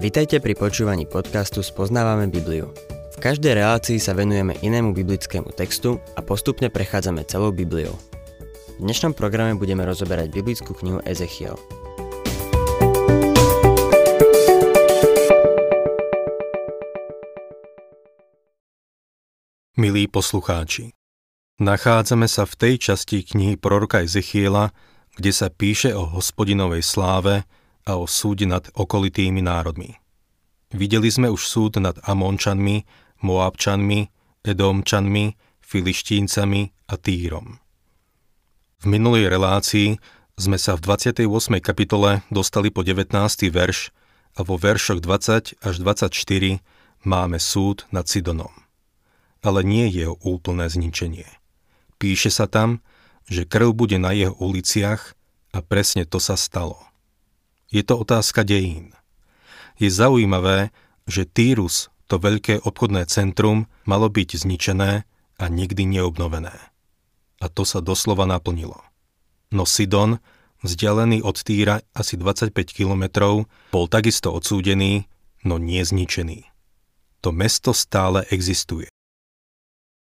Vitajte 0.00 0.40
pri 0.40 0.56
počúvaní 0.56 1.04
podcastu 1.04 1.60
Spoznávame 1.60 2.24
Bibliu. 2.32 2.72
V 3.12 3.16
každej 3.20 3.52
relácii 3.52 4.00
sa 4.00 4.16
venujeme 4.16 4.56
inému 4.64 4.96
biblickému 4.96 5.52
textu 5.52 6.00
a 6.16 6.24
postupne 6.24 6.72
prechádzame 6.72 7.20
celou 7.28 7.52
Bibliou. 7.52 7.92
V 7.92 8.78
dnešnom 8.80 9.12
programe 9.12 9.60
budeme 9.60 9.84
rozoberať 9.84 10.32
biblickú 10.32 10.72
knihu 10.80 11.04
Ezechiel. 11.04 11.52
Milí 19.76 20.08
poslucháči, 20.08 20.96
nachádzame 21.60 22.24
sa 22.24 22.48
v 22.48 22.54
tej 22.56 22.74
časti 22.80 23.20
knihy 23.20 23.60
proroka 23.60 24.00
Ezechiela, 24.00 24.72
kde 25.20 25.28
sa 25.28 25.52
píše 25.52 25.92
o 25.92 26.08
hospodinovej 26.08 26.80
sláve, 26.80 27.44
a 27.86 27.96
o 27.96 28.04
súde 28.04 28.44
nad 28.44 28.66
okolitými 28.72 29.40
národmi. 29.44 29.96
Videli 30.70 31.10
sme 31.10 31.32
už 31.32 31.42
súd 31.44 31.82
nad 31.82 31.98
Amončanmi, 32.06 32.86
Moabčanmi, 33.26 34.06
Edomčanmi, 34.46 35.34
Filištíncami 35.60 36.62
a 36.90 36.94
Týrom. 36.96 37.58
V 38.80 38.84
minulej 38.88 39.28
relácii 39.28 40.00
sme 40.40 40.56
sa 40.56 40.72
v 40.72 40.80
28. 40.88 41.28
kapitole 41.60 42.24
dostali 42.32 42.72
po 42.72 42.80
19. 42.80 43.12
verš 43.52 43.92
a 44.38 44.40
vo 44.40 44.56
veršoch 44.56 45.04
20 45.04 45.60
až 45.60 45.74
24 45.84 46.64
máme 47.04 47.36
súd 47.36 47.84
nad 47.92 48.08
Sidonom. 48.08 48.52
Ale 49.44 49.60
nie 49.64 49.88
jeho 49.88 50.16
úplné 50.24 50.68
zničenie. 50.68 51.28
Píše 52.00 52.32
sa 52.32 52.48
tam, 52.48 52.80
že 53.28 53.44
krv 53.44 53.76
bude 53.76 54.00
na 54.00 54.16
jeho 54.16 54.32
uliciach 54.40 55.12
a 55.52 55.58
presne 55.60 56.08
to 56.08 56.16
sa 56.16 56.40
stalo. 56.40 56.89
Je 57.70 57.86
to 57.86 58.02
otázka 58.02 58.42
dejín. 58.42 58.90
Je 59.78 59.88
zaujímavé, 59.88 60.74
že 61.06 61.24
Týrus, 61.24 61.88
to 62.10 62.18
veľké 62.18 62.66
obchodné 62.66 63.06
centrum, 63.06 63.70
malo 63.86 64.10
byť 64.10 64.42
zničené 64.42 65.06
a 65.38 65.44
nikdy 65.46 65.86
neobnovené. 65.86 66.52
A 67.40 67.46
to 67.46 67.62
sa 67.62 67.78
doslova 67.78 68.26
naplnilo. 68.26 68.82
No 69.54 69.62
Sidon, 69.64 70.18
vzdialený 70.66 71.22
od 71.22 71.38
Týra 71.40 71.80
asi 71.94 72.18
25 72.18 72.52
kilometrov, 72.74 73.46
bol 73.70 73.86
takisto 73.86 74.34
odsúdený, 74.34 75.06
no 75.46 75.56
nie 75.56 75.80
zničený. 75.80 76.50
To 77.22 77.30
mesto 77.30 77.70
stále 77.70 78.26
existuje. 78.34 78.90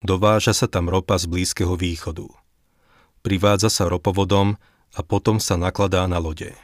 Dováža 0.01 0.57
sa 0.57 0.65
tam 0.65 0.89
ropa 0.89 1.21
z 1.21 1.29
Blízkeho 1.29 1.77
východu. 1.77 2.25
Privádza 3.21 3.69
sa 3.69 3.85
ropovodom 3.85 4.57
a 4.97 5.01
potom 5.05 5.37
sa 5.37 5.61
nakladá 5.61 6.09
na 6.09 6.17
lode. 6.17 6.57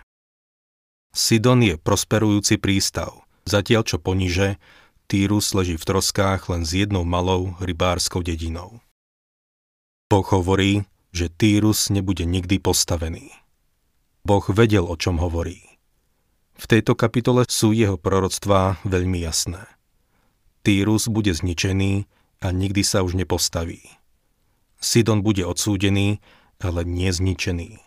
Sidon 1.17 1.64
je 1.64 1.81
prosperujúci 1.81 2.61
prístav, 2.61 3.25
zatiaľ 3.48 3.89
čo 3.89 3.97
poniže, 3.97 4.61
Týrus 5.09 5.56
leží 5.56 5.81
v 5.81 5.89
troskách 5.89 6.53
len 6.53 6.69
s 6.69 6.77
jednou 6.77 7.09
malou 7.09 7.56
rybárskou 7.56 8.20
dedinou. 8.20 8.84
Boh 10.12 10.27
hovorí, 10.28 10.84
že 11.17 11.33
Týrus 11.33 11.89
nebude 11.89 12.28
nikdy 12.28 12.61
postavený. 12.61 13.33
Boh 14.28 14.44
vedel, 14.53 14.84
o 14.84 14.92
čom 15.00 15.17
hovorí. 15.17 15.64
V 16.53 16.64
tejto 16.69 16.92
kapitole 16.92 17.48
sú 17.48 17.72
jeho 17.72 17.97
proroctvá 17.97 18.84
veľmi 18.84 19.25
jasné. 19.25 19.64
Týrus 20.69 21.09
bude 21.09 21.33
zničený 21.33 22.05
a 22.44 22.53
nikdy 22.53 22.84
sa 22.84 23.00
už 23.00 23.17
nepostaví. 23.17 23.81
Sidon 24.84 25.25
bude 25.25 25.48
odsúdený, 25.48 26.20
ale 26.61 26.84
nie 26.84 27.09
zničený. 27.09 27.81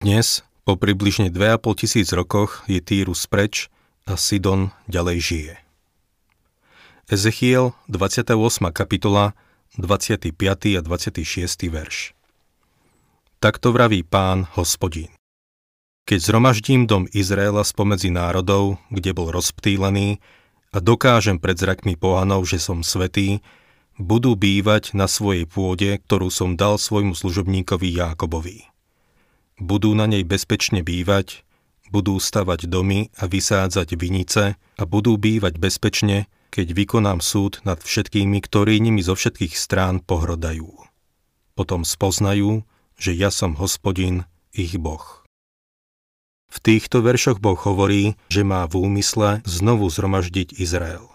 Dnes 0.00 0.40
po 0.64 0.80
približne 0.80 1.28
2,5 1.28 1.80
tisíc 1.84 2.08
rokoch 2.16 2.64
je 2.64 2.80
Týrus 2.80 3.28
preč 3.28 3.68
a 4.08 4.16
Sidon 4.16 4.72
ďalej 4.88 5.18
žije. 5.20 5.54
Ezechiel, 7.12 7.76
28. 7.92 8.72
kapitola, 8.72 9.36
25. 9.76 10.32
a 10.76 10.80
26. 10.80 11.68
verš. 11.68 12.16
Takto 13.44 13.76
vraví 13.76 14.00
pán, 14.00 14.48
hospodín. 14.56 15.12
Keď 16.08 16.18
zhromaždím 16.20 16.88
dom 16.88 17.04
Izraela 17.12 17.60
spomedzi 17.60 18.08
národov, 18.08 18.80
kde 18.88 19.12
bol 19.12 19.28
rozptýlený, 19.32 20.20
a 20.74 20.82
dokážem 20.82 21.38
pred 21.38 21.54
zrakmi 21.54 21.94
pohanov, 21.94 22.48
že 22.50 22.58
som 22.58 22.82
svetý, 22.82 23.44
budú 24.00 24.34
bývať 24.34 24.96
na 24.96 25.06
svojej 25.06 25.46
pôde, 25.46 26.02
ktorú 26.02 26.32
som 26.32 26.58
dal 26.58 26.82
svojmu 26.82 27.14
služobníkovi 27.14 27.94
Jákobovi 27.94 28.73
budú 29.58 29.94
na 29.94 30.10
nej 30.10 30.26
bezpečne 30.26 30.82
bývať, 30.82 31.46
budú 31.94 32.18
stavať 32.18 32.66
domy 32.66 33.14
a 33.18 33.30
vysádzať 33.30 33.88
vinice 33.94 34.58
a 34.58 34.82
budú 34.82 35.14
bývať 35.14 35.58
bezpečne, 35.62 36.26
keď 36.50 36.74
vykonám 36.74 37.18
súd 37.18 37.62
nad 37.66 37.82
všetkými, 37.82 38.38
ktorí 38.42 38.78
nimi 38.78 39.02
zo 39.02 39.18
všetkých 39.18 39.54
strán 39.54 40.02
pohrodajú. 40.02 40.70
Potom 41.54 41.86
spoznajú, 41.86 42.66
že 42.98 43.14
ja 43.14 43.30
som 43.30 43.58
hospodin, 43.58 44.26
ich 44.54 44.78
Boh. 44.78 45.26
V 46.46 46.62
týchto 46.62 47.02
veršoch 47.02 47.42
Boh 47.42 47.58
hovorí, 47.58 48.14
že 48.30 48.46
má 48.46 48.62
v 48.70 48.86
úmysle 48.86 49.42
znovu 49.42 49.90
zhromaždiť 49.90 50.54
Izrael. 50.54 51.10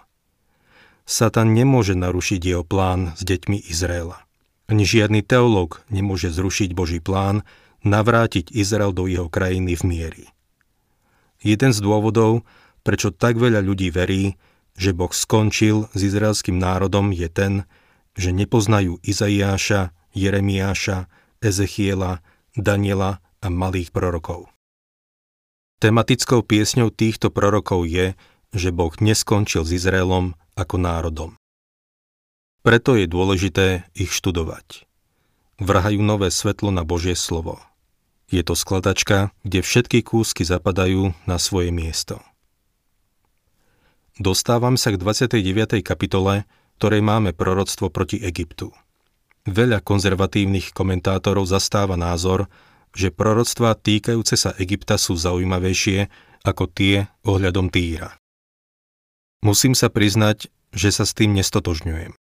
Satan 1.07 1.55
nemôže 1.55 1.95
narušiť 1.95 2.41
jeho 2.43 2.63
plán 2.67 3.15
s 3.15 3.23
deťmi 3.23 3.71
Izraela. 3.71 4.27
Ani 4.69 4.83
žiadny 4.85 5.23
teológ 5.23 5.81
nemôže 5.89 6.29
zrušiť 6.29 6.75
Boží 6.75 6.99
plán 7.01 7.47
navrátiť 7.85 8.51
Izrael 8.51 8.91
do 8.91 9.07
jeho 9.07 9.31
krajiny 9.31 9.75
v 9.79 9.83
miery. 9.83 10.25
Jeden 11.39 11.71
z 11.71 11.79
dôvodov, 11.79 12.43
prečo 12.83 13.15
tak 13.15 13.39
veľa 13.39 13.63
ľudí 13.63 13.91
verí, 13.91 14.35
že 14.79 14.95
Boh 14.95 15.11
skončil 15.11 15.87
s 15.91 15.99
izraelským 15.99 16.55
národom 16.55 17.11
je 17.11 17.27
ten, 17.31 17.53
že 18.15 18.35
nepoznajú 18.35 18.99
Izaiáša, 19.03 19.95
Jeremiáša, 20.15 21.07
Ezechiela, 21.39 22.19
Daniela 22.55 23.23
a 23.39 23.47
malých 23.47 23.95
prorokov. 23.95 24.51
Tematickou 25.79 26.43
piesňou 26.43 26.91
týchto 26.91 27.31
prorokov 27.31 27.87
je, 27.87 28.11
že 28.51 28.75
Boh 28.75 28.91
neskončil 28.99 29.63
s 29.63 29.71
Izraelom 29.71 30.35
ako 30.59 30.75
národom. 30.75 31.31
Preto 32.59 32.99
je 32.99 33.07
dôležité 33.07 33.87
ich 33.95 34.11
študovať. 34.11 34.83
Vrhajú 35.63 36.03
nové 36.03 36.27
svetlo 36.27 36.75
na 36.75 36.83
Božie 36.83 37.15
slovo. 37.15 37.63
Je 38.29 38.45
to 38.45 38.53
skladačka, 38.53 39.33
kde 39.41 39.65
všetky 39.65 40.05
kúsky 40.05 40.45
zapadajú 40.45 41.17
na 41.25 41.41
svoje 41.41 41.73
miesto. 41.73 42.21
Dostávam 44.21 44.77
sa 44.77 44.93
k 44.93 45.01
29. 45.01 45.81
kapitole, 45.81 46.45
ktorej 46.77 47.01
máme 47.01 47.33
proroctvo 47.33 47.89
proti 47.89 48.21
Egyptu. 48.21 48.69
Veľa 49.49 49.81
konzervatívnych 49.81 50.77
komentátorov 50.77 51.49
zastáva 51.49 51.97
názor, 51.97 52.45
že 52.93 53.09
proroctvá 53.09 53.73
týkajúce 53.73 54.37
sa 54.37 54.53
Egypta 54.61 55.01
sú 55.01 55.17
zaujímavejšie 55.17 56.05
ako 56.45 56.69
tie 56.69 57.09
ohľadom 57.25 57.73
Týra. 57.73 58.13
Musím 59.41 59.73
sa 59.73 59.89
priznať, 59.89 60.53
že 60.69 60.93
sa 60.93 61.07
s 61.07 61.17
tým 61.17 61.33
nestotožňujem. 61.33 62.13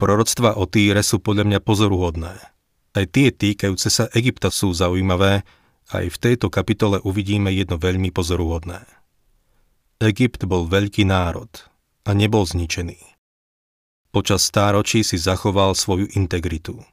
Proroctva 0.00 0.56
o 0.56 0.64
Týre 0.64 1.04
sú 1.04 1.20
podľa 1.20 1.44
mňa 1.52 1.60
pozoruhodné– 1.60 2.34
aj 2.92 3.04
tie 3.08 3.28
týkajúce 3.32 3.88
sa 3.88 4.08
Egypta 4.12 4.52
sú 4.52 4.72
zaujímavé, 4.76 5.44
aj 5.92 6.04
v 6.08 6.20
tejto 6.20 6.48
kapitole 6.48 7.00
uvidíme 7.04 7.52
jedno 7.52 7.76
veľmi 7.76 8.12
pozoruhodné. 8.12 8.84
Egypt 10.02 10.44
bol 10.48 10.66
veľký 10.66 11.06
národ 11.06 11.48
a 12.02 12.10
nebol 12.12 12.42
zničený. 12.42 12.98
Počas 14.12 14.44
stáročí 14.44 15.00
si 15.06 15.16
zachoval 15.16 15.72
svoju 15.72 16.10
integritu. 16.12 16.84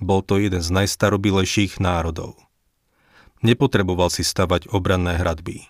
Bol 0.00 0.24
to 0.24 0.40
jeden 0.40 0.64
z 0.64 0.72
najstarobilejších 0.72 1.76
národov. 1.82 2.40
Nepotreboval 3.44 4.08
si 4.08 4.24
stavať 4.24 4.72
obranné 4.72 5.20
hradby. 5.20 5.68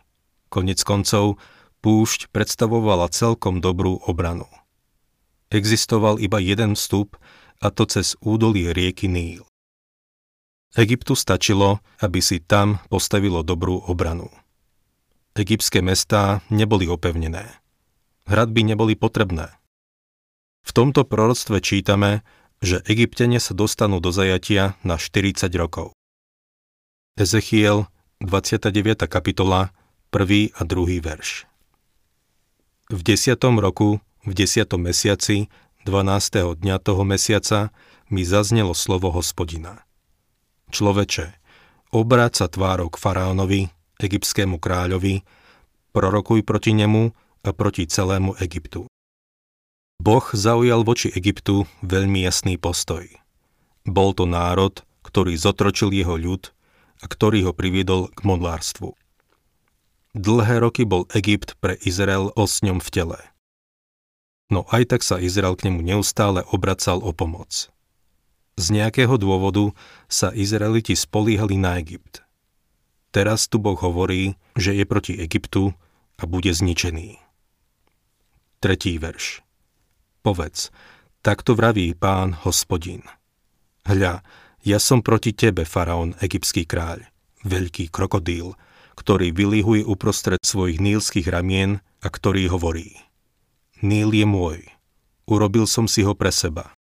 Konec 0.50 0.82
koncov, 0.86 1.42
púšť 1.82 2.30
predstavovala 2.30 3.10
celkom 3.10 3.58
dobrú 3.58 3.98
obranu. 4.06 4.46
Existoval 5.50 6.22
iba 6.22 6.38
jeden 6.38 6.78
vstup 6.78 7.18
a 7.60 7.68
to 7.68 7.84
cez 7.84 8.16
údolie 8.24 8.72
rieky 8.72 9.06
Níl. 9.06 9.44
Egyptu 10.74 11.18
stačilo, 11.18 11.82
aby 12.00 12.22
si 12.22 12.40
tam 12.40 12.78
postavilo 12.88 13.42
dobrú 13.42 13.82
obranu. 13.90 14.30
Egyptské 15.34 15.82
mestá 15.82 16.42
neboli 16.50 16.86
opevnené. 16.86 17.46
Hradby 18.26 18.62
neboli 18.62 18.94
potrebné. 18.94 19.50
V 20.62 20.70
tomto 20.70 21.02
proroctve 21.02 21.58
čítame, 21.58 22.22
že 22.60 22.84
Egyptene 22.86 23.40
sa 23.40 23.56
dostanú 23.56 23.98
do 23.98 24.12
zajatia 24.12 24.76
na 24.84 25.00
40 25.00 25.48
rokov. 25.56 25.96
Ezechiel, 27.16 27.88
29. 28.20 29.08
kapitola, 29.08 29.72
1. 30.12 30.54
a 30.54 30.62
2. 30.62 31.00
verš. 31.00 31.48
V 32.92 33.00
10. 33.00 33.40
roku, 33.58 33.98
v 34.22 34.32
10. 34.36 34.68
mesiaci 34.76 35.48
12. 35.88 36.60
dňa 36.60 36.76
toho 36.84 37.08
mesiaca 37.08 37.72
mi 38.12 38.20
zaznelo 38.20 38.76
slovo 38.76 39.08
hospodina. 39.16 39.80
Človeče, 40.68 41.32
obráť 41.96 42.44
sa 42.44 42.46
tvárou 42.52 42.92
k 42.92 43.00
faraónovi, 43.00 43.72
egyptskému 43.96 44.60
kráľovi, 44.60 45.24
prorokuj 45.96 46.44
proti 46.44 46.76
nemu 46.76 47.16
a 47.16 47.50
proti 47.56 47.88
celému 47.88 48.36
Egyptu. 48.44 48.84
Boh 50.04 50.26
zaujal 50.36 50.84
voči 50.84 51.08
Egyptu 51.16 51.64
veľmi 51.80 52.28
jasný 52.28 52.60
postoj. 52.60 53.08
Bol 53.88 54.12
to 54.12 54.28
národ, 54.28 54.84
ktorý 55.00 55.32
zotročil 55.40 55.96
jeho 55.96 56.20
ľud 56.20 56.52
a 57.00 57.08
ktorý 57.08 57.48
ho 57.48 57.52
priviedol 57.56 58.12
k 58.12 58.20
modlárstvu. 58.28 58.92
Dlhé 60.12 60.60
roky 60.60 60.84
bol 60.84 61.08
Egypt 61.16 61.56
pre 61.56 61.80
Izrael 61.88 62.28
osňom 62.36 62.84
v 62.84 62.88
tele. 62.92 63.29
No 64.50 64.66
aj 64.68 64.90
tak 64.90 65.06
sa 65.06 65.22
Izrael 65.22 65.54
k 65.54 65.70
nemu 65.70 65.80
neustále 65.80 66.42
obracal 66.50 66.98
o 67.00 67.14
pomoc. 67.14 67.70
Z 68.58 68.66
nejakého 68.74 69.14
dôvodu 69.16 69.72
sa 70.10 70.34
Izraeliti 70.34 70.92
spolíhali 70.98 71.56
na 71.56 71.78
Egypt. 71.78 72.20
Teraz 73.14 73.46
tu 73.46 73.62
Boh 73.62 73.78
hovorí, 73.78 74.36
že 74.58 74.74
je 74.74 74.84
proti 74.84 75.16
Egyptu 75.16 75.72
a 76.18 76.28
bude 76.28 76.50
zničený. 76.50 77.16
Tretí 78.60 79.00
verš. 79.00 79.40
Povedz, 80.20 80.68
takto 81.24 81.56
vraví 81.56 81.96
pán 81.96 82.36
hospodin. 82.44 83.00
Hľa, 83.88 84.20
ja 84.60 84.78
som 84.78 85.00
proti 85.00 85.32
tebe, 85.32 85.64
faraón, 85.64 86.12
egyptský 86.20 86.68
kráľ, 86.68 87.08
veľký 87.48 87.88
krokodíl, 87.88 88.52
ktorý 89.00 89.32
vylihuje 89.32 89.88
uprostred 89.88 90.36
svojich 90.44 90.76
nílskych 90.76 91.24
ramien 91.32 91.80
a 92.04 92.12
ktorý 92.12 92.52
hovorí. 92.52 93.09
Níl 93.80 94.12
je 94.12 94.26
môj, 94.28 94.58
urobil 95.24 95.64
som 95.64 95.88
si 95.88 96.04
ho 96.04 96.12
pre 96.12 96.28
seba. 96.28 96.72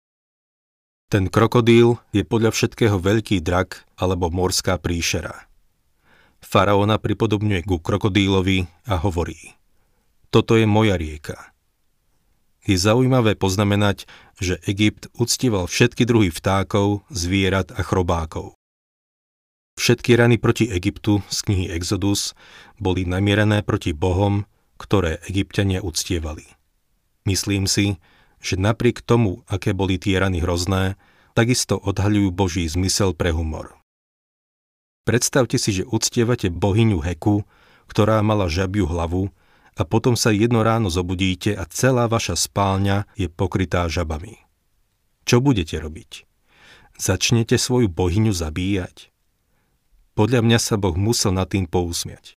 Ten 1.09 1.31
krokodíl 1.31 1.97
je 2.13 2.21
podľa 2.21 2.53
všetkého 2.53 2.99
veľký 3.01 3.41
drak 3.41 3.87
alebo 3.97 4.29
morská 4.29 4.77
príšera. 4.77 5.49
Faraóna 6.39 7.01
pripodobňuje 7.01 7.65
ku 7.65 7.81
krokodílovi 7.81 8.69
a 8.85 8.99
hovorí. 9.01 9.57
Toto 10.29 10.53
je 10.53 10.69
moja 10.69 10.95
rieka 10.95 11.49
je 12.69 12.77
zaujímavé 12.77 13.33
poznamenať, 13.33 14.05
že 14.37 14.61
Egypt 14.69 15.09
uctieval 15.17 15.65
všetky 15.65 16.05
druhy 16.05 16.29
vtákov, 16.29 17.01
zvierat 17.09 17.73
a 17.73 17.81
chrobákov. 17.81 18.53
Všetky 19.79 20.13
rany 20.13 20.37
proti 20.37 20.69
Egyptu 20.69 21.25
z 21.31 21.37
knihy 21.49 21.65
Exodus 21.73 22.37
boli 22.77 23.09
namierené 23.09 23.65
proti 23.65 23.95
bohom, 23.95 24.45
ktoré 24.77 25.17
egyptiania 25.25 25.81
uctievali. 25.81 26.58
Myslím 27.27 27.67
si, 27.67 27.99
že 28.39 28.55
napriek 28.55 29.03
tomu, 29.03 29.43
aké 29.51 29.75
boli 29.75 29.99
tie 29.99 30.19
rany 30.19 30.39
hrozné, 30.39 30.95
takisto 31.35 31.75
odhaľujú 31.75 32.29
Boží 32.31 32.63
zmysel 32.67 33.15
pre 33.15 33.35
humor. 33.35 33.79
Predstavte 35.03 35.57
si, 35.57 35.73
že 35.73 35.89
uctievate 35.89 36.53
bohyňu 36.53 37.01
Heku, 37.01 37.43
ktorá 37.89 38.21
mala 38.21 38.45
žabiu 38.45 38.85
hlavu 38.85 39.33
a 39.73 39.81
potom 39.87 40.13
sa 40.13 40.29
jedno 40.29 40.61
ráno 40.61 40.93
zobudíte 40.93 41.55
a 41.57 41.65
celá 41.65 42.05
vaša 42.05 42.37
spálňa 42.37 43.09
je 43.17 43.31
pokrytá 43.31 43.87
žabami. 43.89 44.37
Čo 45.25 45.41
budete 45.41 45.79
robiť? 45.81 46.29
Začnete 46.99 47.55
svoju 47.55 47.87
bohyňu 47.87 48.35
zabíjať? 48.35 49.09
Podľa 50.19 50.43
mňa 50.43 50.59
sa 50.59 50.75
Boh 50.75 50.99
musel 50.99 51.31
nad 51.31 51.47
tým 51.47 51.63
pousmiať. 51.63 52.35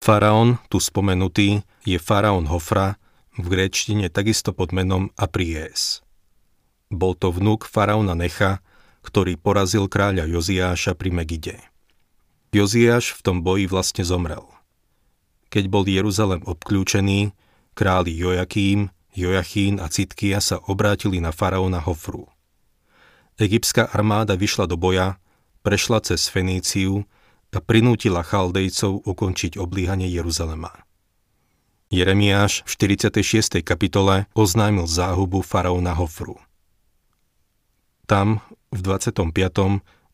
Faraón, 0.00 0.60
tu 0.72 0.80
spomenutý, 0.80 1.60
je 1.84 2.00
faraón 2.00 2.48
Hofra, 2.48 2.96
v 3.38 3.46
gréčtine 3.46 4.10
takisto 4.10 4.54
pod 4.54 4.70
menom 4.70 5.10
Apries. 5.18 6.02
Bol 6.90 7.18
to 7.18 7.34
vnúk 7.34 7.66
faraóna 7.66 8.14
Necha, 8.14 8.62
ktorý 9.02 9.36
porazil 9.36 9.90
kráľa 9.90 10.26
Joziáša 10.30 10.94
pri 10.94 11.10
Megide. 11.12 11.56
Joziáš 12.54 13.18
v 13.18 13.20
tom 13.20 13.36
boji 13.42 13.66
vlastne 13.66 14.06
zomrel 14.06 14.54
keď 15.54 15.70
bol 15.70 15.86
Jeruzalem 15.86 16.42
obklúčený, 16.42 17.30
králi 17.78 18.18
Jojakým, 18.18 18.90
Jojachín 19.14 19.78
a 19.78 19.86
Citkia 19.86 20.42
sa 20.42 20.58
obrátili 20.66 21.22
na 21.22 21.30
faraóna 21.30 21.78
Hofru. 21.78 22.26
Egyptská 23.38 23.86
armáda 23.94 24.34
vyšla 24.34 24.66
do 24.66 24.74
boja, 24.74 25.22
prešla 25.62 26.02
cez 26.02 26.26
Feníciu 26.26 27.06
a 27.54 27.62
prinútila 27.62 28.26
Chaldejcov 28.26 29.06
ukončiť 29.06 29.54
oblíhanie 29.54 30.10
Jeruzalema. 30.10 30.74
Jeremiáš 31.94 32.66
v 32.66 32.90
46. 32.90 33.62
kapitole 33.62 34.26
oznámil 34.34 34.82
záhubu 34.90 35.46
faraóna 35.46 35.94
Hofru. 35.94 36.34
Tam 38.10 38.42
v 38.74 38.78
25. 38.82 39.30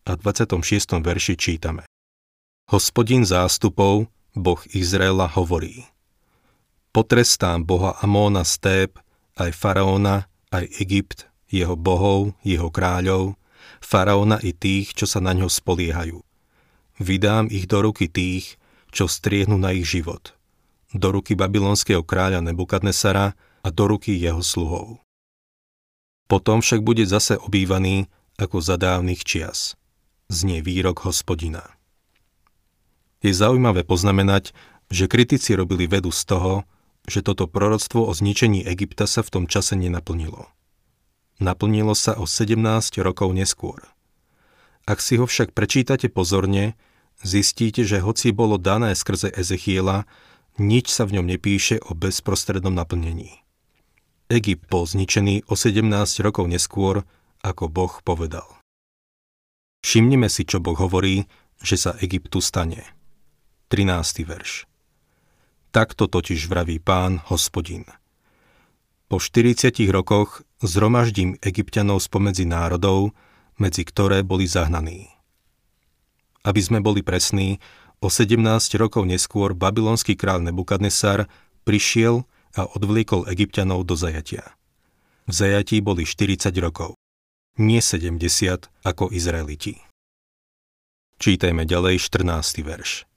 a 0.04 0.12
26. 0.12 1.00
verši 1.00 1.34
čítame. 1.40 1.88
Hospodin 2.68 3.24
zástupov, 3.24 4.12
Boh 4.36 4.60
Izraela 4.76 5.24
hovorí 5.24 5.88
Potrestám 6.92 7.64
Boha 7.64 7.96
Amóna 8.04 8.44
Stép, 8.44 9.00
aj 9.40 9.56
Faraóna, 9.56 10.28
aj 10.52 10.68
Egypt, 10.84 11.32
jeho 11.48 11.80
bohov, 11.80 12.36
jeho 12.44 12.68
kráľov, 12.68 13.40
Faraóna 13.80 14.36
i 14.44 14.52
tých, 14.52 14.92
čo 14.92 15.08
sa 15.08 15.24
na 15.24 15.32
ňo 15.32 15.48
spoliehajú. 15.48 16.20
Vydám 17.00 17.48
ich 17.48 17.64
do 17.64 17.80
ruky 17.80 18.12
tých, 18.12 18.60
čo 18.92 19.08
striehnu 19.08 19.56
na 19.56 19.72
ich 19.72 19.88
život. 19.88 20.36
Do 20.90 21.14
ruky 21.14 21.38
babylonského 21.38 22.02
kráľa 22.02 22.42
Nebukadnesara 22.42 23.38
a 23.62 23.68
do 23.70 23.84
ruky 23.86 24.18
jeho 24.18 24.42
sluhov. 24.42 24.98
Potom 26.26 26.62
však 26.62 26.82
bude 26.82 27.06
zase 27.06 27.38
obývaný 27.38 28.10
ako 28.38 28.58
za 28.62 28.78
dávnych 28.78 29.22
čias. 29.22 29.74
Znie 30.30 30.62
výrok 30.62 31.02
hospodina. 31.06 31.78
Je 33.20 33.34
zaujímavé 33.34 33.82
poznamenať, 33.84 34.54
že 34.90 35.10
kritici 35.10 35.54
robili 35.54 35.86
vedu 35.86 36.10
z 36.10 36.22
toho, 36.24 36.54
že 37.06 37.22
toto 37.22 37.46
proroctvo 37.46 38.06
o 38.06 38.12
zničení 38.14 38.64
Egypta 38.66 39.04
sa 39.06 39.20
v 39.20 39.30
tom 39.30 39.44
čase 39.50 39.76
nenaplnilo. 39.76 40.48
Naplnilo 41.40 41.96
sa 41.96 42.16
o 42.16 42.28
17 42.28 42.56
rokov 43.00 43.32
neskôr. 43.32 43.80
Ak 44.84 44.98
si 45.04 45.16
ho 45.16 45.24
však 45.24 45.52
prečítate 45.56 46.10
pozorne, 46.12 46.76
zistíte, 47.22 47.84
že 47.84 48.02
hoci 48.02 48.32
bolo 48.32 48.56
dané 48.56 48.92
skrze 48.96 49.32
Ezechiela, 49.32 50.04
nič 50.60 50.92
sa 50.92 51.08
v 51.08 51.18
ňom 51.18 51.26
nepíše 51.26 51.80
o 51.88 51.96
bezprostrednom 51.96 52.76
naplnení. 52.76 53.40
Egypt 54.28 54.68
bol 54.68 54.84
zničený 54.84 55.48
o 55.48 55.56
17 55.56 55.90
rokov 56.22 56.46
neskôr, 56.46 57.02
ako 57.40 57.72
Boh 57.72 57.98
povedal. 58.04 58.46
Všimnime 59.80 60.28
si, 60.28 60.44
čo 60.44 60.60
Boh 60.60 60.76
hovorí, 60.76 61.24
že 61.64 61.80
sa 61.80 61.96
Egyptu 61.98 62.44
stane. 62.44 62.84
13. 63.72 64.28
verš. 64.28 64.68
Takto 65.72 66.06
totiž 66.06 66.50
vraví 66.50 66.78
pán, 66.78 67.24
hospodin. 67.32 67.88
Po 69.10 69.18
40 69.18 69.72
rokoch 69.90 70.44
zhromaždím 70.62 71.40
egyptianov 71.40 72.04
spomedzi 72.04 72.44
národov, 72.46 73.16
medzi 73.56 73.82
ktoré 73.82 74.22
boli 74.22 74.46
zahnaní. 74.46 75.10
Aby 76.46 76.60
sme 76.62 76.78
boli 76.84 77.02
presní, 77.02 77.58
o 78.00 78.08
17 78.08 78.40
rokov 78.80 79.04
neskôr 79.04 79.52
babylonský 79.52 80.16
král 80.16 80.40
Nebukadnesar 80.40 81.28
prišiel 81.68 82.24
a 82.56 82.66
odvliekol 82.66 83.28
egyptianov 83.28 83.86
do 83.86 83.94
zajatia. 83.94 84.56
V 85.28 85.32
zajatí 85.36 85.78
boli 85.84 86.02
40 86.02 86.50
rokov, 86.58 86.98
nie 87.60 87.78
70 87.78 88.72
ako 88.82 89.12
Izraeliti. 89.14 89.78
Čítajme 91.20 91.68
ďalej 91.68 92.00
14. 92.00 92.64
verš 92.64 93.10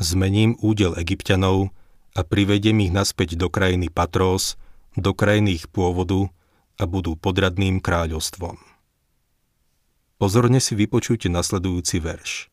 zmením 0.00 0.56
údel 0.64 0.96
egyptianov 0.96 1.70
a 2.16 2.24
privediem 2.24 2.80
ich 2.80 2.90
naspäť 2.90 3.36
do 3.36 3.52
krajiny 3.52 3.92
Patros, 3.92 4.56
do 4.96 5.12
krajiny 5.14 5.60
ich 5.60 5.68
pôvodu 5.68 6.32
a 6.80 6.88
budú 6.88 7.14
podradným 7.14 7.78
kráľovstvom. 7.78 8.56
Pozorne 10.16 10.58
si 10.58 10.72
vypočujte 10.74 11.28
nasledujúci 11.28 12.00
verš. 12.00 12.49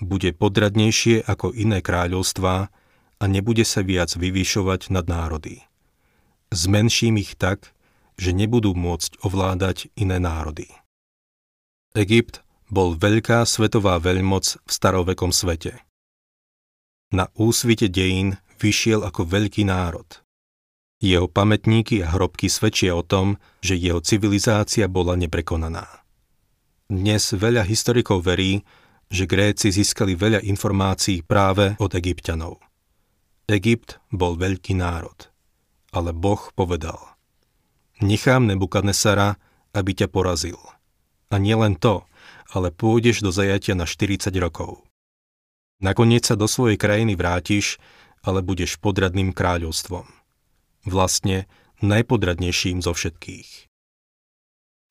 Bude 0.00 0.36
podradnejšie 0.36 1.24
ako 1.24 1.56
iné 1.56 1.80
kráľovstvá 1.80 2.56
a 3.16 3.24
nebude 3.24 3.64
sa 3.64 3.80
viac 3.80 4.12
vyvýšovať 4.12 4.92
nad 4.92 5.08
národy. 5.08 5.64
Zmenším 6.52 7.16
ich 7.20 7.34
tak, 7.34 7.72
že 8.20 8.36
nebudú 8.36 8.76
môcť 8.76 9.24
ovládať 9.24 9.88
iné 9.96 10.20
národy. 10.20 10.68
Egypt 11.96 12.44
bol 12.68 12.92
veľká 12.92 13.44
svetová 13.48 13.96
veľmoc 13.96 14.60
v 14.60 14.70
starovekom 14.70 15.32
svete 15.32 15.86
na 17.14 17.30
úsvite 17.38 17.86
dejín 17.86 18.36
vyšiel 18.58 19.06
ako 19.06 19.30
veľký 19.30 19.62
národ. 19.62 20.06
Jeho 20.98 21.28
pamätníky 21.28 22.02
a 22.02 22.10
hrobky 22.10 22.48
svedčia 22.48 22.96
o 22.96 23.04
tom, 23.04 23.36
že 23.60 23.76
jeho 23.76 24.00
civilizácia 24.00 24.88
bola 24.88 25.14
neprekonaná. 25.14 25.86
Dnes 26.88 27.30
veľa 27.36 27.62
historikov 27.68 28.24
verí, 28.24 28.64
že 29.10 29.28
Gréci 29.30 29.70
získali 29.70 30.18
veľa 30.18 30.42
informácií 30.42 31.22
práve 31.22 31.78
od 31.78 31.92
egyptianov. 31.94 32.58
Egypt 33.46 34.02
bol 34.10 34.34
veľký 34.34 34.74
národ, 34.74 35.30
ale 35.94 36.10
Boh 36.10 36.50
povedal 36.58 36.98
Nechám 38.02 38.44
Nebukadnesara, 38.44 39.38
aby 39.72 39.92
ťa 39.96 40.10
porazil. 40.10 40.58
A 41.32 41.40
nielen 41.40 41.78
to, 41.78 42.04
ale 42.52 42.74
pôjdeš 42.74 43.24
do 43.24 43.30
zajatia 43.32 43.72
na 43.72 43.88
40 43.88 44.28
rokov. 44.36 44.84
Nakoniec 45.80 46.24
sa 46.24 46.36
do 46.36 46.48
svojej 46.48 46.80
krajiny 46.80 47.16
vrátiš, 47.16 47.76
ale 48.24 48.40
budeš 48.42 48.80
podradným 48.80 49.32
kráľovstvom. 49.32 50.08
Vlastne 50.88 51.46
najpodradnejším 51.84 52.80
zo 52.80 52.96
všetkých. 52.96 53.68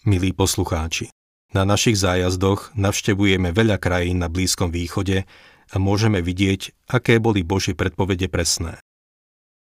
Milí 0.05 0.31
poslucháči, 0.37 1.09
na 1.55 1.63
našich 1.63 1.95
zájazdoch 1.95 2.75
navštevujeme 2.75 3.55
veľa 3.55 3.79
krajín 3.79 4.19
na 4.19 4.27
Blízkom 4.27 4.75
východe 4.75 5.23
a 5.71 5.75
môžeme 5.79 6.19
vidieť, 6.19 6.75
aké 6.91 7.15
boli 7.23 7.47
Božie 7.47 7.71
predpovede 7.71 8.27
presné. 8.27 8.83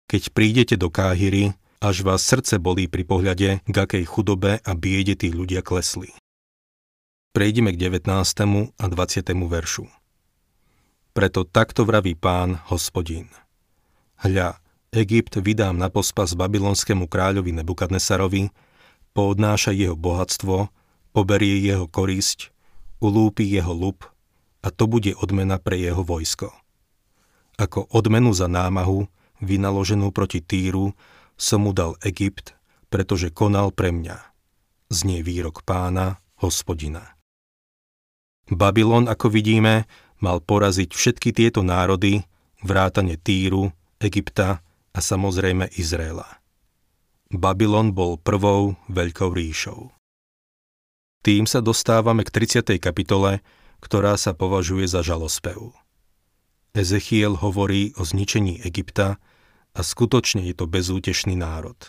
Keď 0.09 0.33
prídete 0.33 0.75
do 0.81 0.89
Káhyry, 0.89 1.53
až 1.85 2.01
vás 2.01 2.25
srdce 2.25 2.57
bolí 2.57 2.89
pri 2.89 3.05
pohľade, 3.05 3.49
k 3.69 3.77
akej 3.77 4.05
chudobe 4.09 4.65
a 4.65 4.73
biede 4.73 5.13
tí 5.13 5.29
ľudia 5.29 5.61
klesli. 5.61 6.09
Prejdeme 7.37 7.77
k 7.77 7.93
19. 7.93 8.09
a 8.81 8.85
20. 8.89 8.89
veršu. 9.45 9.85
Preto 11.13 11.45
takto 11.45 11.85
vraví 11.85 12.17
pán, 12.17 12.65
hospodin. 12.73 13.29
Hľa, 14.25 14.57
Egypt 14.95 15.37
vydám 15.37 15.77
na 15.77 15.93
pospas 15.93 16.33
babylonskému 16.33 17.11
kráľovi 17.11 17.53
Nebukadnesarovi, 17.53 18.49
poodnáša 19.13 19.75
jeho 19.75 19.99
bohatstvo, 19.99 20.73
poberie 21.15 21.63
jeho 21.63 21.87
korisť, 21.87 22.51
ulúpi 22.99 23.47
jeho 23.47 23.71
lup 23.71 24.03
a 24.67 24.75
to 24.75 24.91
bude 24.91 25.15
odmena 25.15 25.63
pre 25.63 25.79
jeho 25.79 26.03
vojsko. 26.03 26.51
Ako 27.55 27.87
odmenu 27.95 28.35
za 28.35 28.51
námahu, 28.51 29.07
vynaloženú 29.39 30.11
proti 30.11 30.43
Týru, 30.43 30.91
som 31.39 31.63
mu 31.63 31.71
dal 31.71 31.95
Egypt, 32.03 32.59
pretože 32.91 33.31
konal 33.31 33.71
pre 33.71 33.95
mňa. 33.95 34.19
Znie 34.91 35.23
výrok 35.23 35.63
pána, 35.63 36.19
hospodina. 36.43 37.15
Babylon, 38.51 39.07
ako 39.07 39.31
vidíme, 39.31 39.87
mal 40.19 40.43
poraziť 40.43 40.91
všetky 40.93 41.31
tieto 41.33 41.63
národy, 41.63 42.27
vrátane 42.61 43.17
Týru, 43.17 43.71
Egypta 44.03 44.61
a 44.93 44.99
samozrejme 44.99 45.71
Izraela. 45.79 46.43
Babylon 47.33 47.97
bol 47.97 48.21
prvou 48.21 48.77
veľkou 48.91 49.33
ríšou. 49.33 49.95
Tým 51.25 51.49
sa 51.49 51.65
dostávame 51.65 52.21
k 52.21 52.29
30. 52.29 52.77
kapitole, 52.77 53.41
ktorá 53.81 54.21
sa 54.21 54.37
považuje 54.37 54.85
za 54.85 55.01
žalospev. 55.01 55.73
Ezechiel 56.77 57.41
hovorí 57.41 57.97
o 57.97 58.05
zničení 58.05 58.61
Egypta 58.61 59.17
a 59.73 59.81
skutočne 59.81 60.45
je 60.45 60.53
to 60.53 60.69
bezútešný 60.69 61.33
národ. 61.33 61.81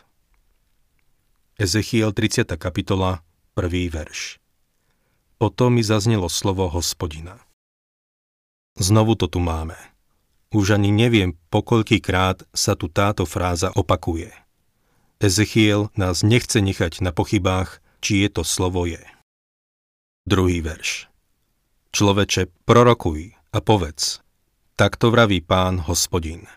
Ezechiel 1.59 2.15
30. 2.15 2.47
kapitola, 2.55 3.27
1. 3.59 3.91
verš. 3.91 4.39
Potom 5.35 5.75
mi 5.75 5.83
zaznelo 5.83 6.31
slovo 6.31 6.71
hospodina. 6.71 7.35
Znovu 8.79 9.19
to 9.19 9.27
tu 9.27 9.43
máme. 9.43 9.75
Už 10.55 10.79
ani 10.79 10.95
neviem, 10.95 11.35
pokoľkýkrát 11.51 12.47
sa 12.55 12.79
tu 12.79 12.87
táto 12.87 13.27
fráza 13.27 13.67
opakuje. 13.75 14.31
Ezechiel 15.19 15.91
nás 15.99 16.23
nechce 16.23 16.63
nechať 16.63 17.03
na 17.03 17.11
pochybách, 17.11 17.83
či 17.99 18.23
je 18.23 18.31
to 18.31 18.47
slovo 18.47 18.87
je. 18.87 19.03
Druhý 20.25 20.61
verš. 20.61 21.07
Človeče, 21.93 22.49
prorokuj 22.65 23.37
a 23.53 23.59
povedz. 23.61 24.19
Takto 24.75 25.13
vraví 25.13 25.39
pán 25.45 25.79
hospodin. 25.85 26.49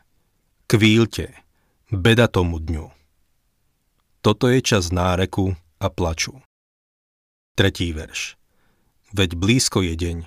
Kvílte, 0.66 1.36
beda 1.92 2.32
tomu 2.32 2.58
dňu. 2.58 2.88
Toto 4.24 4.48
je 4.48 4.58
čas 4.64 4.90
náreku 4.90 5.54
a 5.78 5.86
plaču. 5.92 6.40
Tretí 7.54 7.92
verš. 7.92 8.34
Veď 9.12 9.36
blízko 9.36 9.84
je 9.84 9.94
deň, 9.94 10.18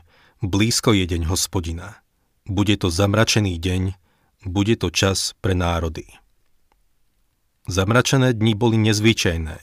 Blízko 0.41 0.97
je 0.97 1.05
deň 1.05 1.29
hospodina. 1.29 2.01
Bude 2.49 2.73
to 2.73 2.89
zamračený 2.89 3.61
deň, 3.61 3.93
bude 4.41 4.73
to 4.73 4.89
čas 4.89 5.37
pre 5.37 5.53
národy. 5.53 6.09
Zamračené 7.69 8.33
dni 8.33 8.57
boli 8.57 8.81
nezvyčajné. 8.81 9.57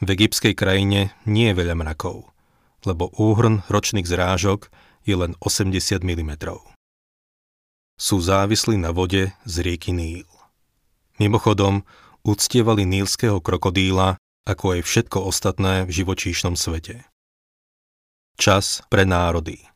V 0.00 0.08
egyptskej 0.08 0.56
krajine 0.56 1.12
nie 1.28 1.52
je 1.52 1.58
veľa 1.60 1.76
mrakov, 1.76 2.32
lebo 2.84 3.12
úhrn 3.16 3.64
ročných 3.66 4.04
zrážok 4.04 4.68
je 5.04 5.14
len 5.16 5.36
80 5.40 6.04
mm. 6.04 6.32
Sú 8.00 8.16
závislí 8.20 8.80
na 8.80 8.90
vode 8.92 9.32
z 9.44 9.54
rieky 9.60 9.92
Níl. 9.92 10.28
Mimochodom, 11.20 11.86
uctievali 12.24 12.88
nílskeho 12.88 13.38
krokodíla, 13.38 14.16
ako 14.44 14.78
aj 14.78 14.80
všetko 14.82 15.18
ostatné 15.24 15.84
v 15.86 15.90
živočíšnom 15.92 16.56
svete. 16.58 17.06
Čas 18.34 18.82
pre 18.90 19.06
národy– 19.06 19.62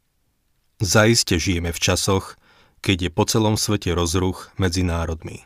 Zaiste 0.79 1.43
žijeme 1.43 1.75
v 1.75 1.83
časoch, 1.83 2.39
keď 2.87 2.97
je 3.03 3.11
po 3.11 3.27
celom 3.27 3.59
svete 3.59 3.91
rozruch 3.91 4.55
medzi 4.63 4.87
národmi. 4.87 5.43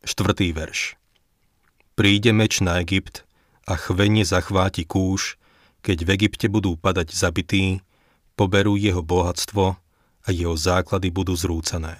Štvrtý 0.00 0.56
verš. 0.56 0.96
Príde 1.92 2.32
meč 2.32 2.64
na 2.64 2.80
Egypt 2.80 3.28
a 3.68 3.76
chvenie 3.76 4.24
zachváti 4.24 4.88
kúš, 4.88 5.36
keď 5.80 5.98
v 6.04 6.08
Egypte 6.20 6.46
budú 6.48 6.76
padať 6.76 7.12
zabití, 7.12 7.80
poberú 8.36 8.76
jeho 8.76 9.04
bohatstvo 9.04 9.76
a 10.24 10.28
jeho 10.28 10.56
základy 10.56 11.12
budú 11.12 11.36
zrúcané. 11.36 11.96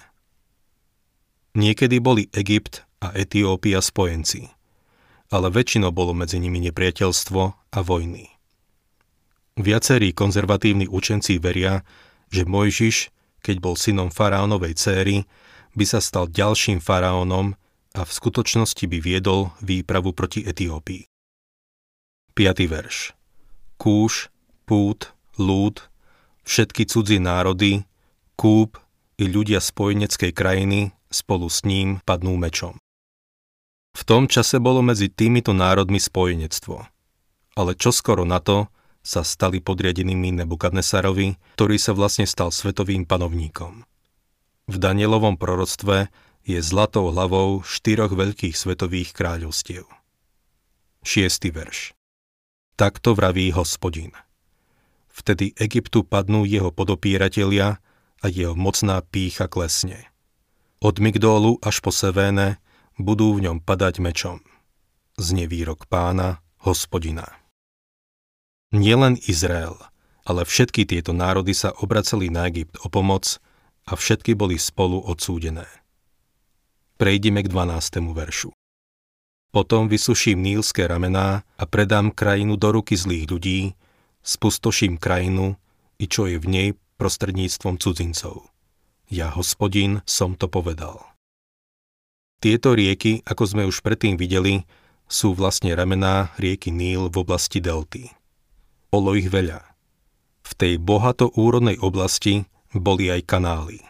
Niekedy 1.57 1.99
boli 1.99 2.31
Egypt 2.31 2.87
a 3.03 3.11
Etiópia 3.11 3.83
spojenci, 3.83 4.47
ale 5.33 5.51
väčšinou 5.51 5.91
bolo 5.91 6.15
medzi 6.15 6.39
nimi 6.39 6.63
nepriateľstvo 6.69 7.41
a 7.75 7.79
vojny. 7.83 8.31
Viacerí 9.59 10.15
konzervatívni 10.15 10.87
učenci 10.87 11.37
veria, 11.37 11.83
že 12.31 12.47
Mojžiš, 12.47 13.11
keď 13.43 13.55
bol 13.59 13.75
synom 13.75 14.07
faraónovej 14.07 14.79
céry, 14.79 15.27
by 15.75 15.85
sa 15.85 15.99
stal 15.99 16.31
ďalším 16.31 16.79
faraónom 16.79 17.59
a 17.91 18.01
v 18.07 18.11
skutočnosti 18.11 18.87
by 18.87 18.97
viedol 19.03 19.51
výpravu 19.59 20.15
proti 20.15 20.47
Etiópii. 20.47 21.03
5. 22.31 22.71
verš 22.71 23.20
Kúš, 23.81 24.29
Pút, 24.69 25.09
Lúd, 25.41 25.81
všetky 26.45 26.85
cudzie 26.85 27.17
národy, 27.17 27.81
Kúp 28.37 28.77
i 29.17 29.25
ľudia 29.25 29.57
spojeneckej 29.57 30.37
krajiny 30.37 30.93
spolu 31.09 31.49
s 31.49 31.65
ním 31.65 31.97
padnú 32.05 32.37
mečom. 32.37 32.77
V 33.97 34.01
tom 34.05 34.29
čase 34.29 34.61
bolo 34.61 34.85
medzi 34.85 35.09
týmito 35.09 35.49
národmi 35.49 35.97
spojenectvo. 35.97 36.77
Ale 37.57 37.73
čoskoro 37.73 38.21
na 38.21 38.37
to 38.37 38.69
sa 39.01 39.25
stali 39.25 39.65
podriadenými 39.65 40.29
Nebukadnesarovi, 40.45 41.57
ktorý 41.57 41.81
sa 41.81 41.97
vlastne 41.97 42.29
stal 42.29 42.53
svetovým 42.53 43.09
panovníkom. 43.09 43.81
V 44.69 44.75
Danielovom 44.77 45.41
proroctve 45.41 46.13
je 46.45 46.61
zlatou 46.61 47.09
hlavou 47.09 47.65
štyroch 47.65 48.13
veľkých 48.13 48.53
svetových 48.53 49.17
kráľovstiev. 49.17 49.89
6. 51.01 51.49
verš 51.49 51.97
Takto 52.81 53.13
vraví 53.13 53.53
hospodin. 53.53 54.09
Vtedy 55.05 55.53
Egyptu 55.53 56.01
padnú 56.01 56.49
jeho 56.49 56.73
podopíratelia 56.73 57.77
a 58.17 58.25
jeho 58.25 58.57
mocná 58.57 59.05
pícha 59.05 59.45
klesne. 59.45 60.09
Od 60.81 60.97
Migdólu 60.97 61.61
až 61.61 61.77
po 61.77 61.93
Sevéne 61.93 62.57
budú 62.97 63.37
v 63.37 63.45
ňom 63.45 63.61
padať 63.61 64.01
mečom. 64.01 64.41
Znie 65.13 65.45
výrok 65.45 65.85
pána, 65.93 66.41
hospodina. 66.65 67.29
Nielen 68.73 69.21
Izrael, 69.29 69.77
ale 70.25 70.41
všetky 70.41 70.89
tieto 70.89 71.13
národy 71.13 71.53
sa 71.53 71.77
obracali 71.85 72.33
na 72.33 72.49
Egypt 72.49 72.81
o 72.81 72.89
pomoc 72.89 73.37
a 73.85 73.93
všetky 73.93 74.33
boli 74.33 74.57
spolu 74.57 75.05
odsúdené. 75.05 75.69
Prejdime 76.97 77.45
k 77.45 77.47
12. 77.53 78.09
veršu. 78.09 78.49
Potom 79.51 79.91
vysuším 79.91 80.39
nílske 80.39 80.87
ramená 80.87 81.43
a 81.59 81.63
predám 81.67 82.15
krajinu 82.15 82.55
do 82.55 82.71
ruky 82.71 82.95
zlých 82.95 83.27
ľudí, 83.27 83.75
spustoším 84.23 84.95
krajinu 84.95 85.59
i 85.99 86.07
čo 86.07 86.25
je 86.25 86.39
v 86.39 86.47
nej 86.47 86.69
prostredníctvom 86.95 87.75
cudzincov. 87.75 88.47
Ja, 89.11 89.27
hospodin, 89.35 89.99
som 90.07 90.39
to 90.39 90.47
povedal. 90.47 91.03
Tieto 92.39 92.73
rieky, 92.73 93.21
ako 93.27 93.43
sme 93.43 93.63
už 93.67 93.83
predtým 93.83 94.15
videli, 94.15 94.63
sú 95.11 95.35
vlastne 95.35 95.75
ramená 95.75 96.31
rieky 96.39 96.71
Níl 96.71 97.11
v 97.11 97.15
oblasti 97.19 97.59
delty. 97.59 98.07
Bolo 98.87 99.19
ich 99.19 99.27
veľa. 99.27 99.59
V 100.47 100.51
tej 100.55 100.79
bohato 100.79 101.27
úrodnej 101.35 101.75
oblasti 101.83 102.47
boli 102.71 103.11
aj 103.11 103.27
kanály. 103.27 103.83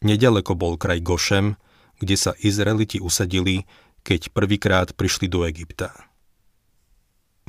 Nedaleko 0.00 0.54
bol 0.54 0.78
kraj 0.78 1.02
Gošem, 1.02 1.58
kde 2.00 2.16
sa 2.16 2.32
Izraeliti 2.40 3.02
usadili, 3.02 3.68
keď 4.02 4.32
prvýkrát 4.32 4.88
prišli 4.96 5.28
do 5.28 5.44
Egypta. 5.44 5.92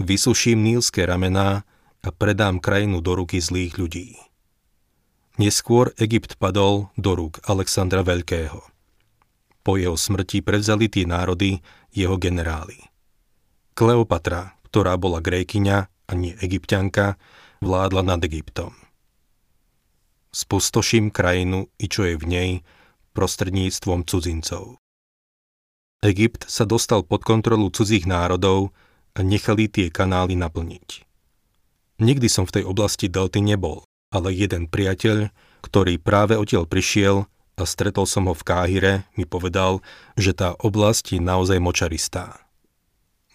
Vysuším 0.02 0.64
nílske 0.66 1.06
ramená 1.06 1.64
a 2.02 2.10
predám 2.10 2.58
krajinu 2.58 3.00
do 3.00 3.14
ruky 3.14 3.38
zlých 3.38 3.78
ľudí. 3.78 4.18
Neskôr 5.38 5.94
Egypt 6.02 6.36
padol 6.42 6.90
do 7.00 7.16
rúk 7.16 7.40
Alexandra 7.48 8.04
Veľkého. 8.04 8.62
Po 9.62 9.78
jeho 9.78 9.96
smrti 9.96 10.42
prevzali 10.42 10.90
tie 10.90 11.06
národy 11.06 11.62
jeho 11.94 12.18
generáli. 12.18 12.82
Kleopatra, 13.78 14.58
ktorá 14.68 14.98
bola 14.98 15.22
grékyňa, 15.22 15.88
a 15.88 16.14
nie 16.18 16.36
egyptianka, 16.44 17.16
vládla 17.64 18.04
nad 18.04 18.20
Egyptom. 18.20 18.76
Spustoším 20.36 21.14
krajinu 21.14 21.72
i 21.80 21.88
čo 21.88 22.04
je 22.04 22.20
v 22.20 22.26
nej 22.28 22.52
prostredníctvom 23.16 24.04
cudzincov. 24.04 24.81
Egypt 26.02 26.50
sa 26.50 26.66
dostal 26.66 27.06
pod 27.06 27.22
kontrolu 27.22 27.70
cudzích 27.70 28.10
národov 28.10 28.74
a 29.14 29.22
nechali 29.22 29.70
tie 29.70 29.94
kanály 29.94 30.34
naplniť. 30.34 31.06
Nikdy 32.02 32.26
som 32.26 32.50
v 32.50 32.58
tej 32.58 32.64
oblasti 32.66 33.06
delty 33.06 33.46
nebol, 33.46 33.86
ale 34.10 34.34
jeden 34.34 34.66
priateľ, 34.66 35.30
ktorý 35.62 36.02
práve 36.02 36.34
odtiaľ 36.34 36.66
prišiel 36.66 37.30
a 37.54 37.64
stretol 37.70 38.10
som 38.10 38.26
ho 38.26 38.34
v 38.34 38.42
Káhire, 38.42 38.94
mi 39.14 39.30
povedal, 39.30 39.86
že 40.18 40.34
tá 40.34 40.58
oblasť 40.58 41.16
je 41.16 41.20
naozaj 41.22 41.62
močaristá. 41.62 42.42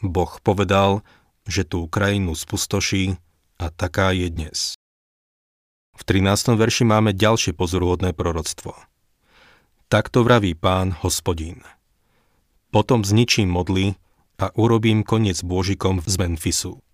Boh 0.02 0.34
povedal, 0.42 1.06
že 1.46 1.62
tú 1.62 1.86
krajinu 1.86 2.34
spustoší 2.34 3.22
a 3.62 3.70
taká 3.70 4.10
je 4.10 4.26
dnes. 4.26 4.74
V 5.94 6.02
13. 6.02 6.58
verši 6.58 6.82
máme 6.82 7.14
ďalšie 7.14 7.54
pozoruhodné 7.54 8.12
proroctvo. 8.12 8.74
Takto 9.86 10.26
vraví 10.26 10.58
pán 10.58 10.92
hospodín. 10.98 11.62
Potom 12.76 13.08
zničím 13.08 13.48
modly 13.48 13.96
a 14.36 14.52
urobím 14.52 15.00
koniec 15.00 15.40
bôžikom 15.40 16.04
z 16.04 16.12
Memfisu. 16.20 16.84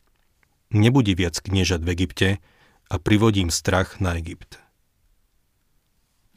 Nebude 0.70 1.10
viac 1.18 1.42
kniežat 1.42 1.82
v 1.82 1.98
Egypte 1.98 2.28
a 2.86 3.02
privodím 3.02 3.50
strach 3.50 3.98
na 3.98 4.14
Egypt. 4.14 4.62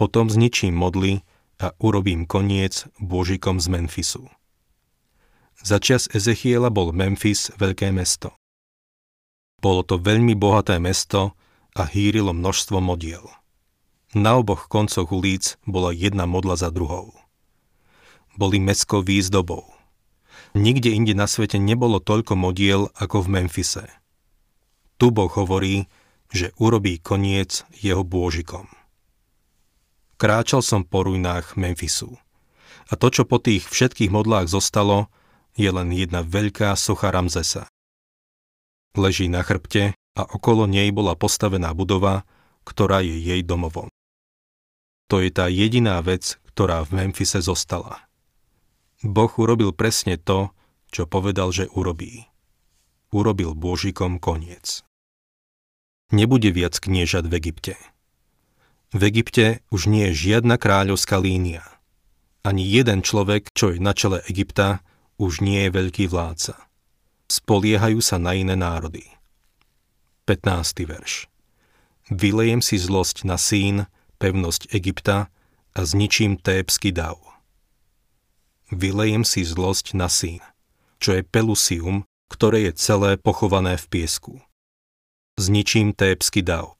Potom 0.02 0.34
zničím 0.34 0.74
modly 0.74 1.22
a 1.62 1.78
urobím 1.78 2.26
koniec 2.26 2.90
bôžikom 2.98 3.62
z 3.62 3.70
Memfisu. 3.70 4.34
Za 5.62 5.78
čas 5.78 6.10
Ezechiela 6.10 6.74
bol 6.74 6.90
Memphis 6.90 7.54
veľké 7.54 7.94
mesto. 7.94 8.34
Bolo 9.62 9.86
to 9.86 10.02
veľmi 10.02 10.34
bohaté 10.34 10.82
mesto 10.82 11.38
a 11.78 11.86
hýrilo 11.86 12.34
množstvo 12.34 12.82
modiel. 12.82 13.30
Na 14.18 14.42
oboch 14.42 14.66
koncoch 14.66 15.14
ulic 15.14 15.62
bola 15.70 15.94
jedna 15.94 16.26
modla 16.26 16.58
za 16.58 16.74
druhou. 16.74 17.14
Boli 18.36 18.60
mestskou 18.60 19.04
výzdobou. 19.04 19.64
Nikde 20.56 20.92
inde 20.92 21.12
na 21.16 21.28
svete 21.28 21.60
nebolo 21.60 22.00
toľko 22.00 22.36
modiel 22.36 22.92
ako 22.96 23.24
v 23.24 23.32
Memfise. 23.40 23.86
Tu 24.96 25.12
Boh 25.12 25.32
hovorí, 25.32 25.92
že 26.32 26.56
urobí 26.60 27.00
koniec 27.00 27.68
jeho 27.76 28.04
bôžikom. 28.04 28.68
Kráčal 30.16 30.64
som 30.64 30.88
po 30.88 31.04
ruinách 31.04 31.60
Memphisu. 31.60 32.16
A 32.88 32.96
to, 32.96 33.12
čo 33.12 33.28
po 33.28 33.36
tých 33.42 33.68
všetkých 33.68 34.14
modlách 34.14 34.48
zostalo, 34.48 35.12
je 35.60 35.68
len 35.68 35.92
jedna 35.92 36.24
veľká 36.24 36.72
socha 36.80 37.12
Ramzesa. 37.12 37.68
Leží 38.96 39.28
na 39.28 39.44
chrbte 39.44 39.92
a 40.16 40.22
okolo 40.24 40.72
nej 40.72 40.88
bola 40.96 41.20
postavená 41.20 41.76
budova, 41.76 42.24
ktorá 42.64 43.04
je 43.04 43.20
jej 43.20 43.44
domovom. 43.44 43.92
To 45.12 45.20
je 45.20 45.30
tá 45.36 45.52
jediná 45.52 46.00
vec, 46.00 46.40
ktorá 46.56 46.88
v 46.88 47.04
Memfise 47.04 47.44
zostala. 47.44 48.05
Boh 49.06 49.30
urobil 49.38 49.70
presne 49.70 50.18
to, 50.18 50.50
čo 50.90 51.06
povedal, 51.06 51.54
že 51.54 51.70
urobí. 51.70 52.26
Urobil 53.14 53.54
Božikom 53.54 54.18
koniec. 54.18 54.82
Nebude 56.10 56.50
viac 56.50 56.74
kniežat 56.82 57.30
v 57.30 57.38
Egypte. 57.38 57.78
V 58.90 59.02
Egypte 59.06 59.62
už 59.70 59.86
nie 59.86 60.10
je 60.10 60.34
žiadna 60.34 60.58
kráľovská 60.58 61.22
línia. 61.22 61.62
Ani 62.42 62.66
jeden 62.66 63.06
človek, 63.06 63.54
čo 63.54 63.74
je 63.74 63.78
na 63.78 63.94
čele 63.94 64.26
Egypta, 64.26 64.82
už 65.22 65.46
nie 65.46 65.70
je 65.70 65.74
veľký 65.74 66.10
vládca. 66.10 66.58
Spoliehajú 67.30 68.02
sa 68.02 68.18
na 68.18 68.34
iné 68.34 68.58
národy. 68.58 69.06
15. 70.26 70.82
verš 70.90 71.30
Vylejem 72.10 72.62
si 72.62 72.82
zlosť 72.82 73.26
na 73.26 73.38
sín, 73.38 73.86
pevnosť 74.18 74.74
Egypta 74.74 75.30
a 75.74 75.80
zničím 75.86 76.38
tébsky 76.42 76.90
dav. 76.90 77.35
Vylejem 78.74 79.22
si 79.22 79.46
zlosť 79.46 79.94
na 79.94 80.10
sín, 80.10 80.42
čo 80.98 81.14
je 81.14 81.22
Pelusium, 81.22 82.02
ktoré 82.34 82.66
je 82.66 82.74
celé 82.74 83.14
pochované 83.14 83.78
v 83.78 83.86
piesku. 83.86 84.34
Zničím 85.38 85.94
tébsky 85.94 86.42
dav. 86.42 86.74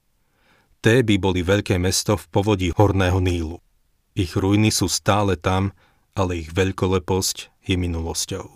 Téby 0.82 1.14
boli 1.22 1.46
veľké 1.46 1.78
mesto 1.78 2.18
v 2.18 2.26
povodí 2.34 2.68
Horného 2.74 3.22
Nílu. 3.22 3.62
Ich 4.18 4.34
ruiny 4.34 4.74
sú 4.74 4.90
stále 4.90 5.38
tam, 5.38 5.70
ale 6.18 6.42
ich 6.42 6.50
veľkoleposť 6.50 7.54
je 7.70 7.76
minulosťou. 7.78 8.46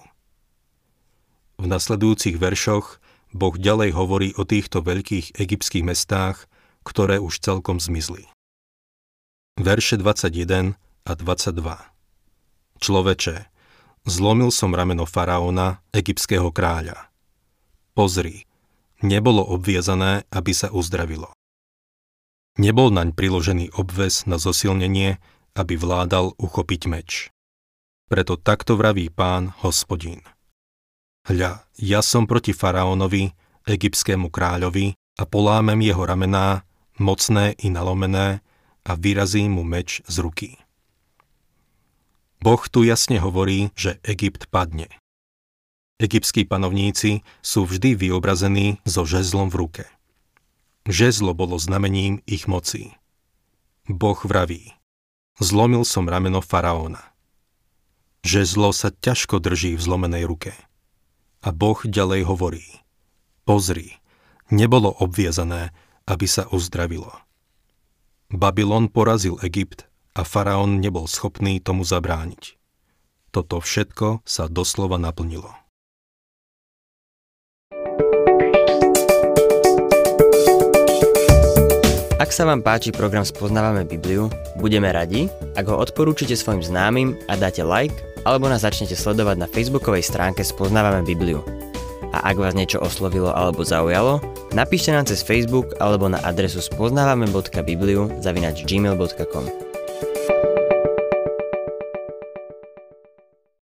V 1.61 1.65
nasledujúcich 1.69 2.35
veršoch 2.35 2.99
Boh 3.31 3.55
ďalej 3.55 3.95
hovorí 3.95 4.29
o 4.35 4.43
týchto 4.43 4.83
veľkých 4.83 5.39
egyptských 5.39 5.87
mestách, 5.87 6.51
ktoré 6.83 7.23
už 7.23 7.39
celkom 7.39 7.79
zmizli. 7.79 8.27
Verše 9.61 10.01
21 10.03 10.75
a 11.07 11.13
22 11.15 12.00
Človeče, 12.81 13.47
zlomil 14.09 14.49
som 14.49 14.73
rameno 14.73 15.05
faraóna, 15.05 15.85
egyptského 15.93 16.49
kráľa. 16.49 17.13
Pozri, 17.93 18.49
nebolo 19.05 19.45
obviazané, 19.45 20.25
aby 20.33 20.53
sa 20.57 20.73
uzdravilo. 20.73 21.29
Nebol 22.57 22.89
naň 22.89 23.13
priložený 23.13 23.77
obves 23.77 24.25
na 24.25 24.41
zosilnenie, 24.41 25.21
aby 25.57 25.75
vládal 25.77 26.33
uchopiť 26.41 26.83
meč. 26.89 27.11
Preto 28.09 28.35
takto 28.41 28.75
vraví 28.75 29.13
pán, 29.13 29.55
hospodín. 29.63 30.25
Hľa, 31.29 31.63
ja 31.79 32.01
som 32.01 32.25
proti 32.25 32.57
faraónovi, 32.57 33.33
egyptskému 33.69 34.33
kráľovi 34.33 34.97
a 35.21 35.25
polámem 35.29 35.85
jeho 35.85 36.03
ramená, 36.03 36.65
mocné 36.97 37.55
i 37.61 37.69
nalomené, 37.69 38.41
a 38.85 38.97
vyrazím 38.97 39.61
mu 39.61 39.65
meč 39.65 40.01
z 40.09 40.17
ruky. 40.25 40.60
Boh 42.41 42.63
tu 42.69 42.83
jasne 42.83 43.21
hovorí, 43.21 43.73
že 43.77 44.01
Egypt 44.05 44.49
padne. 44.49 44.89
Egyptskí 46.01 46.49
panovníci 46.49 47.21
sú 47.45 47.69
vždy 47.69 47.93
vyobrazení 47.95 48.81
so 48.89 49.05
žezlom 49.05 49.53
v 49.53 49.59
ruke– 49.61 49.85
Žezlo 50.89 51.37
bolo 51.37 51.61
znamením 51.61 52.25
ich 52.25 52.49
moci. 52.49 52.97
Boh 53.85 54.17
vraví, 54.25 54.73
zlomil 55.37 55.85
som 55.85 56.09
rameno 56.09 56.41
faraóna. 56.41 57.05
Žezlo 58.25 58.73
sa 58.73 58.89
ťažko 58.89 59.45
drží 59.45 59.77
v 59.77 59.85
zlomenej 59.85 60.25
ruke. 60.25 60.57
A 61.45 61.53
Boh 61.53 61.77
ďalej 61.85 62.25
hovorí, 62.29 62.65
pozri, 63.45 64.01
nebolo 64.49 64.93
obviazané, 64.93 65.73
aby 66.09 66.25
sa 66.29 66.49
uzdravilo. 66.49 67.13
Babylon 68.33 68.89
porazil 68.89 69.37
Egypt 69.45 69.89
a 70.15 70.23
faraón 70.27 70.83
nebol 70.83 71.07
schopný 71.07 71.63
tomu 71.63 71.87
zabrániť. 71.87 72.59
Toto 73.31 73.63
všetko 73.63 74.27
sa 74.27 74.51
doslova 74.51 74.99
naplnilo. 74.99 75.55
Ak 82.21 82.37
sa 82.37 82.45
vám 82.45 82.61
páči 82.61 82.93
program 82.93 83.25
Spoznávame 83.25 83.89
Bibliu, 83.89 84.29
budeme 84.61 84.93
radi, 84.93 85.27
ak 85.57 85.67
ho 85.67 85.81
odporúčite 85.81 86.37
svojim 86.37 86.61
známym 86.61 87.17
a 87.27 87.35
dáte 87.35 87.65
like, 87.65 87.97
alebo 88.29 88.47
nás 88.47 88.63
začnete 88.63 88.93
sledovať 88.93 89.41
na 89.41 89.49
facebookovej 89.49 90.05
stránke 90.05 90.45
Spoznávame 90.45 91.01
Bibliu. 91.03 91.41
A 92.11 92.35
ak 92.35 92.37
vás 92.43 92.59
niečo 92.59 92.83
oslovilo 92.83 93.31
alebo 93.31 93.63
zaujalo, 93.63 94.19
napíšte 94.51 94.91
nám 94.91 95.07
cez 95.07 95.23
Facebook 95.23 95.79
alebo 95.79 96.11
na 96.11 96.19
adresu 96.27 96.59
spoznávame.bibliu 96.59 98.19
zavinač 98.19 98.67
gmail.com. 98.67 99.70